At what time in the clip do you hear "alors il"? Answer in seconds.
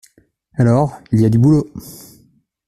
0.55-1.21